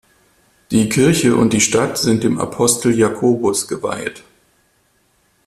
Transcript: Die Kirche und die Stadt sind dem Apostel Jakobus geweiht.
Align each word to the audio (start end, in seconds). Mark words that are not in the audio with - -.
Die 0.71 0.89
Kirche 0.89 1.35
und 1.35 1.53
die 1.53 1.61
Stadt 1.61 1.95
sind 1.95 2.23
dem 2.23 2.39
Apostel 2.39 2.97
Jakobus 2.97 3.67
geweiht. 3.67 4.23